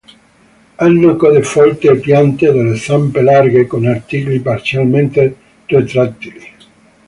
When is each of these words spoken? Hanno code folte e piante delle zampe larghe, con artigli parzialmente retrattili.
Hanno 0.77 1.15
code 1.15 1.43
folte 1.43 1.91
e 1.91 1.99
piante 1.99 2.51
delle 2.51 2.75
zampe 2.75 3.21
larghe, 3.21 3.67
con 3.67 3.85
artigli 3.85 4.41
parzialmente 4.41 5.35
retrattili. 5.67 6.53